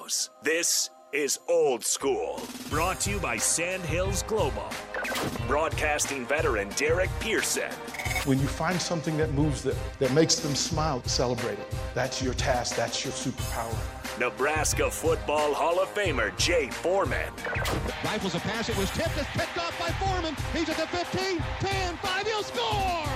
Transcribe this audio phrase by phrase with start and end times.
[0.00, 0.30] studios.
[0.42, 4.68] This is Old School, brought to you by Sandhills Global.
[5.48, 7.70] Broadcasting veteran Derek Pearson.
[8.24, 11.74] When you find something that moves them, that makes them smile, celebrate it.
[11.94, 13.76] That's your task, that's your superpower.
[14.20, 17.32] Nebraska Football Hall of Famer Jay Foreman.
[18.04, 20.36] Rifles a pass, it was tipped, it's picked off by Foreman.
[20.52, 23.06] He's at the 15, 10, 5, he'll score!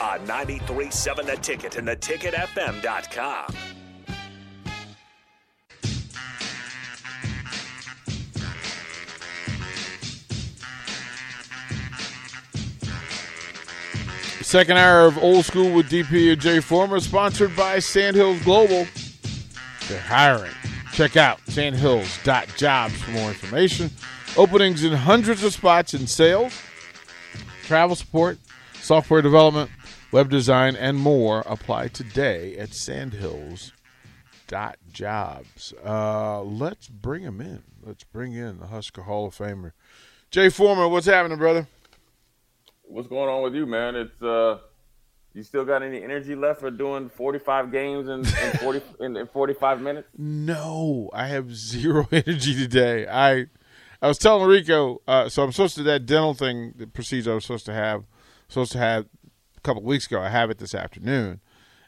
[0.00, 3.81] On 93.7 The Ticket and theticketfm.com.
[14.52, 18.86] Second hour of Old School with DP and Jay Foreman, sponsored by Sandhills Global.
[19.88, 20.52] They're hiring.
[20.92, 23.90] Check out sandhills.jobs for more information.
[24.36, 26.52] Openings in hundreds of spots in sales,
[27.62, 28.36] travel support,
[28.74, 29.70] software development,
[30.12, 31.42] web design, and more.
[31.46, 35.74] Apply today at sandhills.jobs.
[35.82, 37.62] Uh, let's bring him in.
[37.82, 39.72] Let's bring in the Husker Hall of Famer.
[40.30, 41.68] Jay Foreman, what's happening, brother?
[42.92, 43.96] What's going on with you, man?
[43.96, 44.58] It's uh,
[45.32, 49.26] you still got any energy left for doing 45 games in, in 40 in, in
[49.26, 50.08] 45 minutes?
[50.16, 53.06] No, I have zero energy today.
[53.08, 53.46] I
[54.00, 57.34] I was telling Rico, uh, so I'm supposed to that dental thing, the procedure I
[57.36, 58.04] was supposed to have,
[58.48, 59.06] supposed to have
[59.56, 60.20] a couple of weeks ago.
[60.20, 61.40] I have it this afternoon,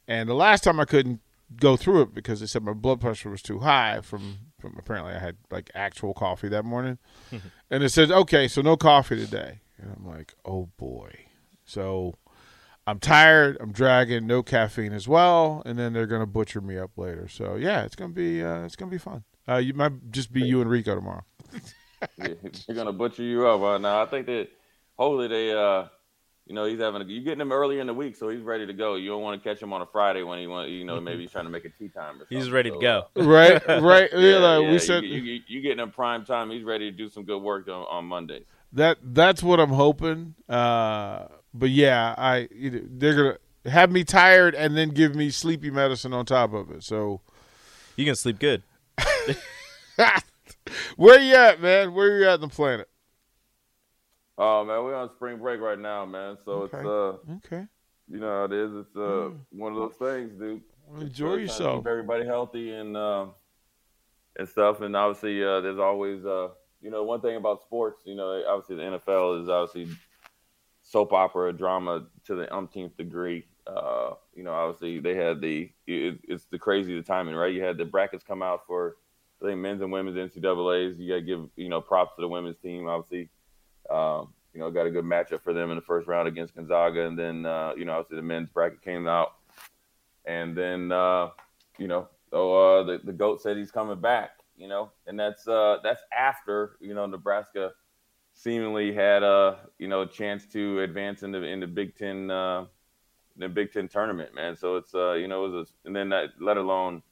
[0.09, 1.21] and the last time I couldn't
[1.57, 5.13] go through it because they said my blood pressure was too high from from apparently
[5.13, 6.99] I had like actual coffee that morning,
[7.71, 9.61] and it said okay, so no coffee today.
[9.79, 11.13] And I'm like, oh boy.
[11.65, 12.15] So
[12.87, 13.57] I'm tired.
[13.61, 17.29] I'm dragging no caffeine as well, and then they're gonna butcher me up later.
[17.29, 19.25] So yeah, it's gonna be uh, it's gonna be fun.
[19.49, 21.25] Uh, you might just be you and Rico tomorrow.
[22.19, 22.35] Yeah,
[22.67, 23.63] They're gonna butcher you up.
[23.63, 24.49] Uh, now I think that
[24.99, 25.87] hopefully they, uh,
[26.45, 28.67] you know, he's having a, you getting him earlier in the week, so he's ready
[28.67, 28.97] to go.
[28.97, 31.23] You don't want to catch him on a Friday when he want, you know, maybe
[31.23, 32.21] he's trying to make a tea time.
[32.21, 32.53] Or He's something.
[32.53, 33.05] ready to go.
[33.17, 34.11] right, right.
[34.13, 36.51] Yeah, yeah, like yeah, we said you, you, you getting him prime time.
[36.51, 38.45] He's ready to do some good work on, on Mondays.
[38.75, 40.35] That that's what I'm hoping.
[40.49, 43.39] Uh, but yeah, I they're gonna
[43.73, 46.83] have me tired and then give me sleepy medicine on top of it.
[46.85, 47.21] So
[47.97, 48.63] You can sleep good.
[50.97, 51.95] where you at, man?
[51.95, 52.89] Where you at in the planet?
[54.37, 56.37] Oh man, we're on spring break right now, man.
[56.45, 56.79] So Okay.
[56.79, 57.67] it's uh, Okay,
[58.09, 58.71] you know how it is.
[58.75, 60.61] It's uh, one of those things, dude.
[60.89, 61.85] Well, It's, enjoy trying to yourself.
[61.85, 63.27] Keep everybody healthy and uh,
[64.37, 64.81] and stuff.
[64.81, 66.49] And obviously, uh, there's always uh,
[66.85, 68.03] you know one thing about sports.
[68.05, 69.97] You know, obviously the NFL is obviously
[70.83, 73.47] soap opera drama to the umpteenth degree.
[73.67, 77.55] Uh, you know, obviously they had the it, it's the crazy the timing, right?
[77.55, 78.97] You had the brackets come out for
[79.43, 80.99] I think men's and women's NCAA's.
[80.99, 83.31] You got to give you know props to the women's team, obviously.
[83.89, 87.07] Um, you know, got a good matchup for them in the first round against Gonzaga,
[87.07, 89.33] and then uh, you know, obviously the men's bracket came out,
[90.27, 91.31] and then uh,
[91.79, 95.47] you know, oh, uh, the the goat said he's coming back, you know, and that's
[95.49, 97.73] uh, that's after you know Nebraska
[98.33, 102.31] seemingly had a you know a chance to advance in the in the Big Ten
[102.31, 102.67] uh,
[103.37, 104.57] the Big Ten tournament, man.
[104.57, 107.03] So it's uh, you know, it was a, and then that let alone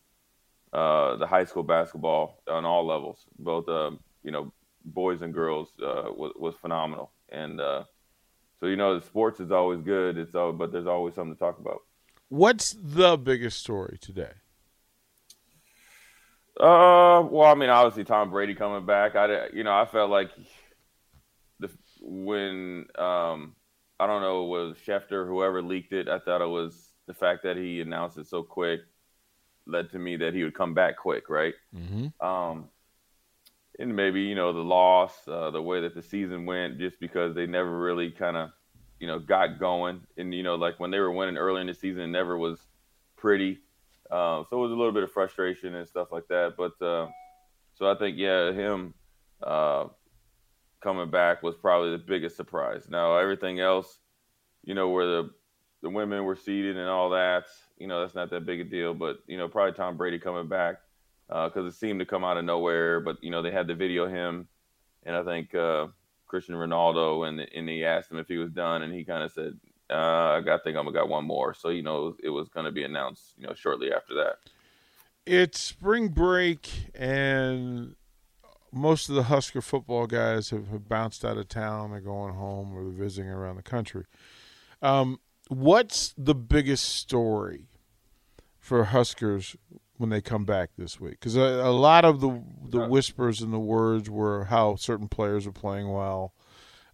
[0.72, 3.90] uh, the high school basketball on all levels, both uh,
[4.22, 4.52] you know
[4.84, 7.12] boys and girls uh, was, was phenomenal.
[7.28, 7.84] And uh,
[8.60, 10.18] so you know, the sports is always good.
[10.18, 11.82] It's all, but there's always something to talk about.
[12.28, 14.32] What's the biggest story today?
[16.58, 19.16] Uh, well, I mean, obviously Tom Brady coming back.
[19.16, 20.30] I, you know, I felt like
[21.58, 21.70] the
[22.00, 23.54] when um,
[23.98, 26.08] I don't know it was Schefter whoever leaked it.
[26.08, 28.80] I thought it was the fact that he announced it so quick
[29.66, 31.54] led to me that he would come back quick, right?
[31.74, 32.26] Mm-hmm.
[32.26, 32.68] Um,
[33.78, 37.34] and maybe you know the loss, uh, the way that the season went, just because
[37.34, 38.50] they never really kind of,
[39.00, 40.02] you know, got going.
[40.16, 42.60] And you know, like when they were winning early in the season, it never was
[43.16, 43.60] pretty.
[44.12, 46.52] Um, so it was a little bit of frustration and stuff like that.
[46.58, 47.08] But uh,
[47.74, 48.92] so I think yeah, him
[49.42, 49.86] uh,
[50.82, 52.88] coming back was probably the biggest surprise.
[52.90, 53.98] Now everything else,
[54.64, 55.30] you know, where the
[55.80, 57.46] the women were seated and all that,
[57.78, 58.92] you know, that's not that big a deal.
[58.92, 60.76] But you know, probably Tom Brady coming back
[61.28, 63.00] because it seemed to come out of nowhere.
[63.00, 64.46] But you know, they had the video him,
[65.04, 65.86] and I think uh,
[66.26, 69.32] Christian Ronaldo, and and he asked him if he was done, and he kind of
[69.32, 69.58] said,
[69.92, 71.54] Uh, I think I'm got one more.
[71.54, 74.14] So you know, it was, it was going to be announced, you know, shortly after
[74.14, 74.36] that.
[75.24, 77.94] It's spring break, and
[78.72, 81.90] most of the Husker football guys have, have bounced out of town.
[81.90, 84.06] They're going home or they're visiting around the country.
[84.80, 87.68] Um, what's the biggest story
[88.58, 89.56] for Huskers
[89.98, 91.20] when they come back this week?
[91.20, 95.46] Because a, a, lot of the the whispers and the words were how certain players
[95.46, 96.32] are playing well.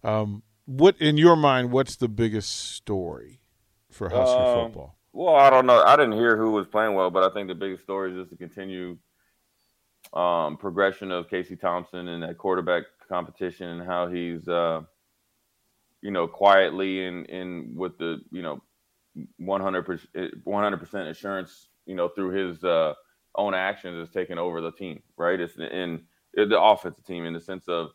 [0.03, 1.71] Um, what in your mind?
[1.71, 3.41] What's the biggest story
[3.91, 4.95] for Husker um, football?
[5.13, 5.81] Well, I don't know.
[5.81, 8.29] I didn't hear who was playing well, but I think the biggest story is just
[8.29, 8.97] to continue
[10.13, 14.81] um, progression of Casey Thompson and that quarterback competition and how he's, uh,
[16.01, 18.61] you know, quietly and in with the, you know,
[19.41, 20.05] 100%,
[20.45, 22.93] 100% assurance, you know, through his uh,
[23.35, 25.39] own actions is taking over the team, right?
[25.39, 26.01] It's in,
[26.37, 27.89] in the offensive team in the sense of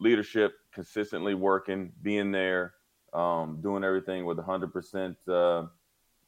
[0.00, 2.74] leadership, consistently working, being there,
[3.12, 5.16] um, doing everything with 100%.
[5.28, 5.66] Uh,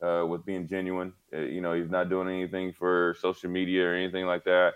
[0.02, 3.94] uh, with being genuine, uh, you know, he's not doing anything for social media or
[3.94, 4.72] anything like that.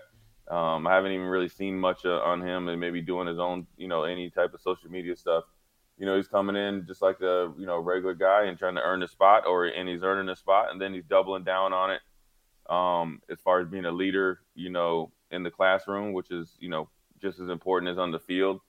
[0.49, 3.67] Um, I haven't even really seen much uh, on him and maybe doing his own,
[3.75, 5.43] you know, any type of social media stuff.
[5.97, 8.81] You know, he's coming in just like a, you know, regular guy and trying to
[8.81, 11.91] earn a spot or, and he's earning a spot and then he's doubling down on
[11.91, 12.01] it.
[12.71, 16.69] Um, as far as being a leader, you know, in the classroom, which is, you
[16.69, 16.87] know,
[17.21, 18.61] just as important as on the field.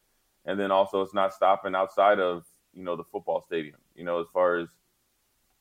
[0.49, 4.21] And then also it's not stopping outside of, you know, the football stadium, you know,
[4.21, 4.69] as far as,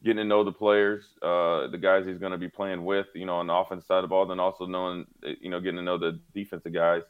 [0.04, 3.26] getting to know the players, uh, the guys he's going to be playing with, you
[3.26, 5.06] know, on the offense side of the ball, then also knowing,
[5.42, 7.02] you know, getting to know the defensive guys.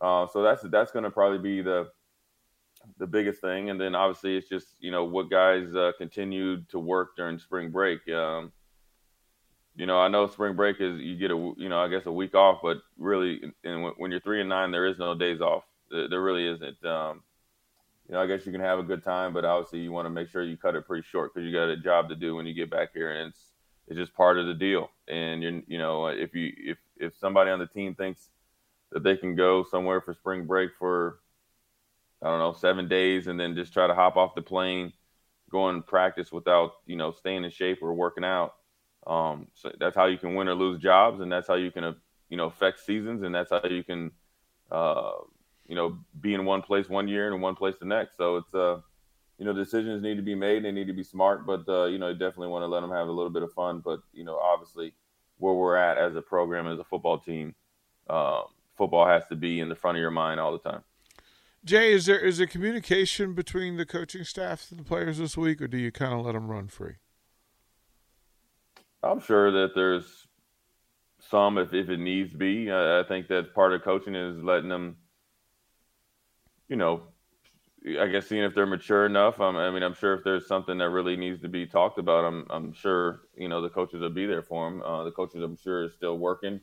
[0.00, 1.88] Uh, so that's that's going to probably be the
[2.98, 6.78] the biggest thing, and then obviously it's just you know what guys uh, continued to
[6.78, 8.06] work during spring break.
[8.10, 8.52] Um,
[9.74, 12.12] you know, I know spring break is you get a you know I guess a
[12.12, 15.64] week off, but really, and when you're three and nine, there is no days off.
[15.90, 16.84] There really isn't.
[16.84, 17.22] Um,
[18.08, 20.10] you know, I guess you can have a good time, but obviously you want to
[20.10, 22.46] make sure you cut it pretty short because you got a job to do when
[22.46, 23.52] you get back here, and it's
[23.88, 24.90] it's just part of the deal.
[25.08, 28.28] And you you know, if you if if somebody on the team thinks
[28.92, 31.18] that they can go somewhere for spring break for
[32.22, 34.92] I don't know seven days and then just try to hop off the plane,
[35.50, 38.54] go and practice without you know staying in shape or working out.
[39.06, 41.84] Um, so that's how you can win or lose jobs, and that's how you can
[41.84, 41.92] uh,
[42.28, 44.12] you know affect seasons, and that's how you can
[44.70, 45.12] uh,
[45.68, 48.16] you know, be in one place one year and in one place the next.
[48.16, 48.80] So it's uh,
[49.38, 50.64] you know, decisions need to be made.
[50.64, 52.90] They need to be smart, but uh, you know, you definitely want to let them
[52.90, 53.80] have a little bit of fun.
[53.84, 54.94] But you know, obviously,
[55.38, 57.54] where we're at as a program, as a football team,
[58.08, 58.42] uh,
[58.76, 60.82] football has to be in the front of your mind all the time.
[61.64, 65.60] Jay, is there is there communication between the coaching staff and the players this week,
[65.60, 66.94] or do you kind of let them run free?
[69.02, 70.26] I'm sure that there's
[71.28, 72.70] some if, if it needs to be.
[72.70, 74.96] I, I think that part of coaching is letting them
[76.68, 77.02] you know,
[78.00, 79.40] I guess seeing if they're mature enough.
[79.40, 82.24] Um, I mean, I'm sure if there's something that really needs to be talked about,
[82.24, 84.82] I'm I'm sure you know the coaches will be there for them.
[84.82, 86.60] Uh, the coaches, I'm sure, is still working.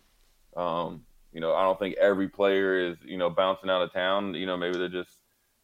[0.57, 4.33] Um, you know, I don't think every player is you know bouncing out of town.
[4.33, 5.17] You know, maybe they're just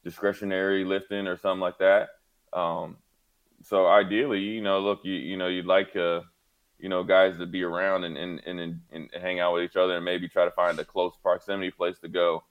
[0.03, 2.09] discretionary lifting or something like that.
[2.53, 2.97] Um,
[3.61, 6.21] so ideally, you know, look, you you know, you'd like uh,
[6.79, 9.97] you know guys to be around and and, and and hang out with each other
[9.97, 12.43] and maybe try to find a close proximity place to go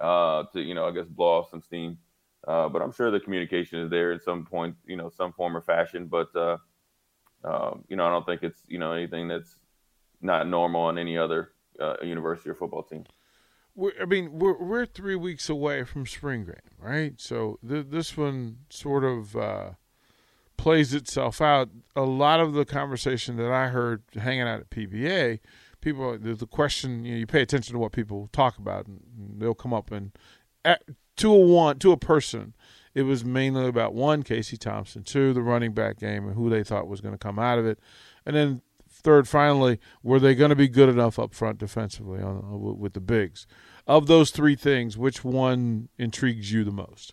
[0.00, 1.98] uh, to you know I guess blow off some steam.
[2.46, 5.56] Uh, but I'm sure the communication is there at some point, you know, some form
[5.56, 6.06] or fashion.
[6.06, 6.58] But uh,
[7.42, 9.56] um, you know, I don't think it's you know anything that's
[10.20, 13.04] not normal on any other uh, university or football team.
[13.74, 17.14] We're, I mean, we're we're three weeks away from spring game, right?
[17.20, 19.70] So th- this one sort of uh,
[20.56, 21.70] plays itself out.
[21.96, 25.40] A lot of the conversation that I heard hanging out at PBA
[25.84, 29.00] people the, the question you, know, you pay attention to what people talk about and
[29.38, 30.12] they'll come up and
[30.64, 30.82] at,
[31.16, 32.54] to a one to a person
[32.94, 36.62] it was mainly about one Casey Thompson, two the running back game and who they
[36.62, 37.78] thought was going to come out of it,
[38.24, 42.78] and then third, finally, were they going to be good enough up front defensively on,
[42.78, 43.46] with the bigs?
[43.86, 47.12] Of those three things, which one intrigues you the most?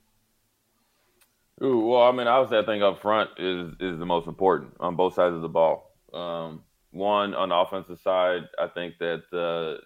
[1.64, 4.96] Ooh, well, I mean, obviously, I think up front is is the most important on
[4.96, 5.92] both sides of the ball.
[6.14, 9.84] Um, one on the offensive side, I think that uh,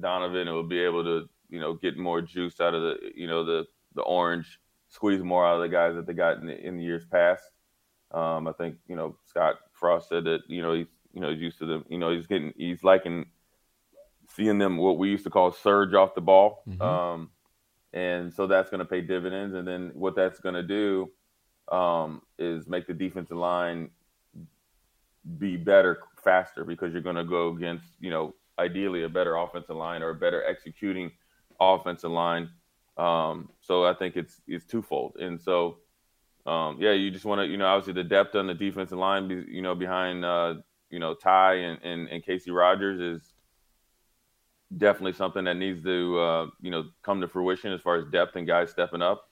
[0.00, 3.44] Donovan will be able to, you know, get more juice out of the, you know,
[3.44, 4.58] the the orange,
[4.88, 7.44] squeeze more out of the guys that they got in the, in the years past.
[8.12, 11.40] Um, I think, you know, Scott Frost said that, you know, he's, you know, he's
[11.40, 11.84] used to them.
[11.88, 13.26] You know, he's getting, he's liking
[14.28, 16.62] seeing them what we used to call surge off the ball.
[16.68, 16.82] Mm-hmm.
[16.82, 17.30] Um,
[17.92, 19.54] and so that's going to pay dividends.
[19.54, 21.10] And then what that's going to do
[21.74, 23.90] um, is make the defensive line
[25.38, 29.76] be better faster because you're going to go against, you know, ideally a better offensive
[29.76, 31.10] line or a better executing
[31.60, 32.50] offensive line.
[32.98, 35.16] Um, so I think it's it's twofold.
[35.16, 35.78] And so
[36.46, 39.28] um, yeah, you just want to, you know, obviously the depth on the defensive line,
[39.48, 40.54] you know, behind, uh,
[40.90, 43.34] you know, Ty and, and, and Casey Rogers is
[44.76, 48.36] definitely something that needs to, uh, you know, come to fruition as far as depth
[48.36, 49.28] and guys stepping up.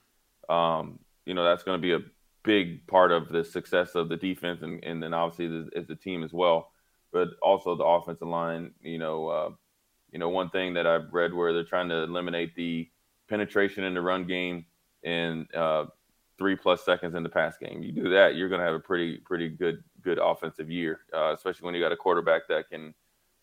[0.49, 2.05] Um, you know, that's going to be a
[2.43, 5.95] big part of the success of the defense and, and then obviously the, as the
[5.95, 6.71] team as well.
[7.15, 9.49] But also the offensive line, you know, uh,
[10.11, 12.89] you know, one thing that I've read where they're trying to eliminate the
[13.29, 14.65] penetration in the run game
[15.01, 15.85] and uh,
[16.37, 17.81] three plus seconds in the pass game.
[17.81, 21.31] You do that, you're going to have a pretty pretty good good offensive year, uh,
[21.33, 22.93] especially when you got a quarterback that can,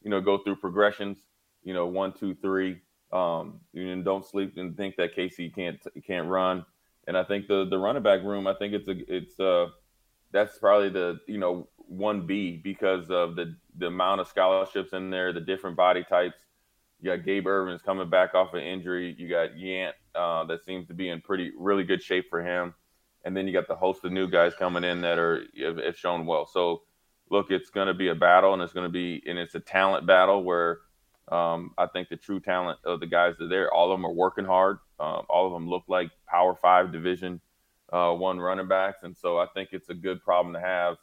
[0.02, 1.16] you know, go through progressions.
[1.62, 2.78] You know, one, two, three.
[3.10, 6.66] Um, you don't sleep and think that Casey can't can't run.
[7.06, 9.68] And I think the the running back room, I think it's a it's uh
[10.30, 15.10] that's probably the you know one B because of the the amount of scholarships in
[15.10, 16.38] there, the different body types.
[17.00, 19.14] You got Gabe Ervin's coming back off an injury.
[19.18, 22.74] You got Yant uh, that seems to be in pretty really good shape for him
[23.24, 26.26] and then you got the host of new guys coming in that are have shown
[26.26, 26.46] well.
[26.46, 26.82] So
[27.30, 29.60] look, it's going to be a battle, and it's going to be and it's a
[29.60, 30.80] talent battle where
[31.30, 34.06] um, I think the true talent of the guys that are there, all of them
[34.06, 34.78] are working hard.
[34.98, 37.40] Um, all of them look like Power Five Division
[37.92, 40.96] uh, One running backs, and so I think it's a good problem to have.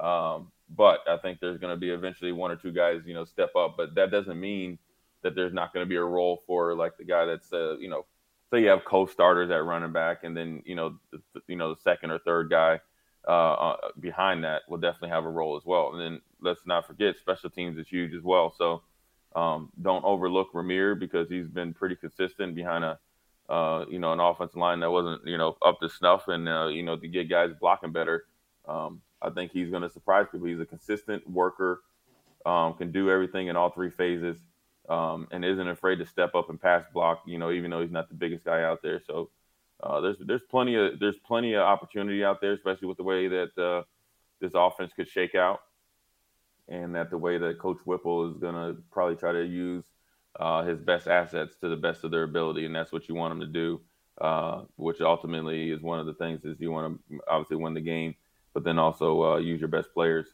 [0.00, 3.24] Um, but I think there's going to be eventually one or two guys, you know,
[3.24, 3.74] step up.
[3.76, 4.78] But that doesn't mean
[5.22, 7.88] that there's not going to be a role for like the guy that's, uh, you
[7.88, 8.04] know,
[8.50, 11.80] say you have co-starters at running back, and then you know, the, you know, the
[11.80, 12.80] second or third guy
[13.26, 15.92] uh, uh, behind that will definitely have a role as well.
[15.92, 18.54] And then let's not forget, special teams is huge as well.
[18.56, 18.82] So
[19.34, 22.98] um, don't overlook Rahmir because he's been pretty consistent behind a,
[23.48, 26.66] uh, you know, an offensive line that wasn't, you know, up to snuff, and uh,
[26.66, 28.24] you know, to get guys blocking better.
[28.66, 30.46] Um, I think he's going to surprise people.
[30.46, 31.82] He's a consistent worker,
[32.44, 34.36] um, can do everything in all three phases
[34.88, 37.22] um, and isn't afraid to step up and pass block.
[37.26, 39.00] You know, even though he's not the biggest guy out there.
[39.06, 39.30] So
[39.82, 43.28] uh, there's there's plenty of there's plenty of opportunity out there, especially with the way
[43.28, 43.82] that uh,
[44.40, 45.60] this offense could shake out,
[46.68, 49.84] and that the way that Coach Whipple is going to probably try to use
[50.38, 53.32] uh, his best assets to the best of their ability, and that's what you want
[53.32, 53.80] him to do.
[54.20, 57.80] Uh, which ultimately is one of the things is you want to obviously win the
[57.80, 58.14] game,
[58.54, 60.26] but then also uh, use your best players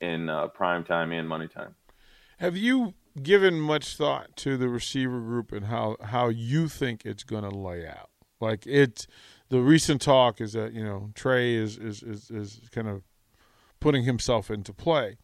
[0.00, 1.74] in uh, prime time and money time.
[2.38, 7.24] Have you given much thought to the receiver group and how how you think it's
[7.24, 8.10] going to lay out.
[8.40, 9.06] Like it,
[9.48, 13.02] the recent talk is that you know Trey is is is, is kind of
[13.80, 15.18] putting himself into play,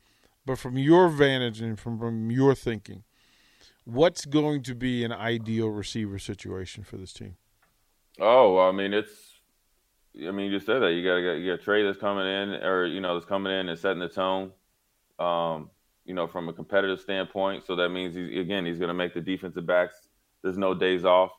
[0.47, 3.05] but from your vantage and from, from your thinking,
[3.85, 7.37] what's going to be an ideal receiver situation for this team?
[8.19, 9.32] Oh, I mean it's.
[10.17, 12.87] I mean, you just said that you got you got Trey that's coming in, or
[12.87, 14.53] you know, that's coming in and setting the tone.
[15.19, 15.71] Um,
[16.05, 17.65] you know, from a competitive standpoint.
[17.65, 20.09] So that means he's again he's going to make the defensive backs.
[20.43, 21.31] There's no days off.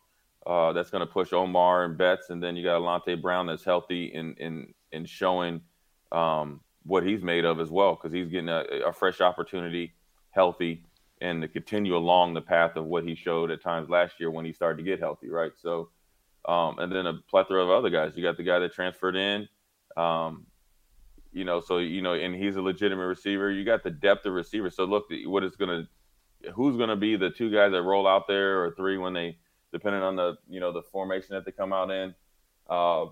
[0.45, 3.63] Uh, that's going to push Omar and Betts, and then you got Alante Brown that's
[3.63, 5.61] healthy and in in showing
[6.11, 9.93] um, what he's made of as well because he's getting a, a, fresh opportunity,
[10.31, 10.83] healthy,
[11.21, 14.45] and to continue along the path of what he showed at times last year when
[14.45, 15.53] he started to get healthy, right?
[15.59, 15.89] So,
[16.45, 18.13] um, and then a plethora of other guys.
[18.15, 19.47] You got the guy that transferred in.
[19.95, 20.45] Um,
[21.31, 23.49] you know, so you know, and he's a legitimate receiver.
[23.51, 24.69] You got the depth of receiver.
[24.69, 25.87] So look, what is going
[26.43, 29.13] to, who's going to be the two guys that roll out there or three when
[29.13, 29.37] they,
[29.71, 32.13] depending on the you know the formation that they come out in.
[32.69, 33.05] Uh,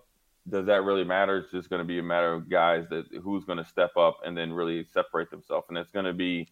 [0.49, 1.37] does that really matter?
[1.37, 4.19] It's just going to be a matter of guys that who's going to step up
[4.25, 6.47] and then really separate themselves, and it's going to be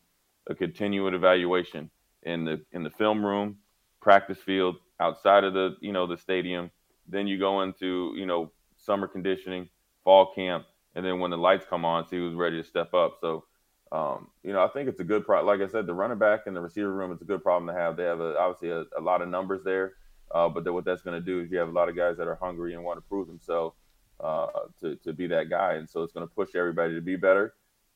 [0.47, 1.89] a continued evaluation
[2.23, 3.57] in the in the film room,
[4.01, 6.71] practice field, outside of the you know the stadium.
[7.07, 9.69] Then you go into you know summer conditioning,
[10.03, 10.65] fall camp,
[10.95, 13.17] and then when the lights come on, see who's ready to step up.
[13.19, 13.45] So,
[13.91, 15.47] um, you know, I think it's a good problem.
[15.47, 17.79] Like I said, the running back and the receiver room is a good problem to
[17.79, 17.97] have.
[17.97, 19.93] They have a, obviously a, a, lot of numbers there,
[20.33, 22.27] uh, but what that's going to do is you have a lot of guys that
[22.27, 23.75] are hungry and want to prove themselves
[24.19, 24.47] uh,
[24.81, 27.53] to to be that guy, and so it's going to push everybody to be better.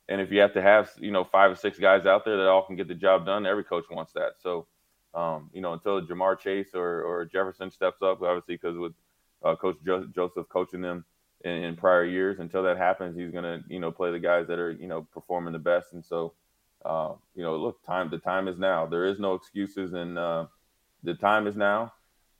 [0.09, 2.47] And if you have to have you know five or six guys out there that
[2.47, 4.33] all can get the job done, every coach wants that.
[4.39, 4.67] So,
[5.13, 8.93] um, you know, until Ja'Marr Chase or, or Jefferson steps up, obviously because with
[9.43, 11.05] uh, Coach jo- Joseph coaching them
[11.43, 12.39] in, in prior years.
[12.39, 15.05] Until that happens, he's going to you know play the guys that are you know
[15.13, 15.93] performing the best.
[15.93, 16.33] And so,
[16.85, 18.85] uh, you know, look, time the time is now.
[18.85, 20.47] There is no excuses, and uh,
[21.03, 21.93] the time is now,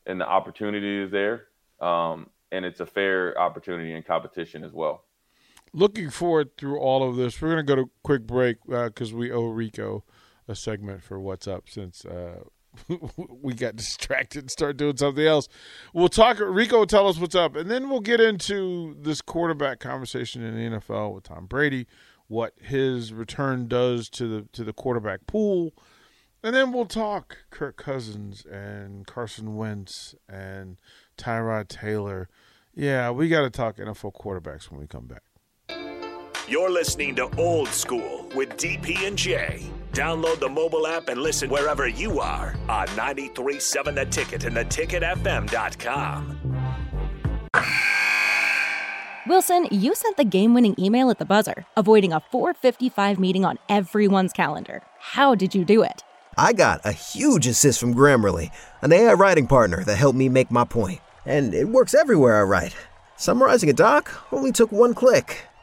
[0.05, 1.47] and the opportunity is there.
[1.79, 5.03] Um, and it's a fair opportunity and competition as well.
[5.73, 9.11] Looking forward through all of this, we're going to go to a quick break because
[9.11, 10.03] uh, we owe Rico
[10.47, 12.43] a segment for what's up since uh,
[13.41, 15.47] we got distracted and start doing something else.
[15.93, 16.39] We'll talk.
[16.39, 20.55] Rico will tell us what's up, and then we'll get into this quarterback conversation in
[20.55, 21.87] the NFL with Tom Brady,
[22.27, 25.73] what his return does to the to the quarterback pool,
[26.43, 30.77] and then we'll talk Kirk Cousins and Carson Wentz and
[31.17, 32.27] Tyrod Taylor.
[32.75, 35.21] Yeah, we got to talk NFL quarterbacks when we come back.
[36.49, 39.71] You're listening to Old School with DP and J.
[39.93, 46.39] Download the mobile app and listen wherever you are on 937 The Ticket and theticketfm.com.
[49.25, 54.33] Wilson, you sent the game-winning email at the buzzer, avoiding a 4:55 meeting on everyone's
[54.33, 54.81] calendar.
[54.99, 56.03] How did you do it?
[56.37, 60.51] I got a huge assist from Grammarly, an AI writing partner that helped me make
[60.51, 60.99] my point.
[61.25, 62.75] And it works everywhere I write.
[63.15, 65.45] Summarizing a doc only took one click.